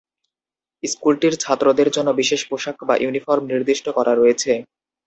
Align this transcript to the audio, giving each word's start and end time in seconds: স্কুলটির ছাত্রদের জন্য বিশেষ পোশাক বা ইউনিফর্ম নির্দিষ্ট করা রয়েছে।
স্কুলটির 0.83 1.33
ছাত্রদের 1.35 1.89
জন্য 1.91 2.09
বিশেষ 2.21 2.41
পোশাক 2.49 2.77
বা 2.87 2.95
ইউনিফর্ম 2.97 3.43
নির্দিষ্ট 3.47 3.85
করা 3.97 4.13
রয়েছে। 4.15 4.51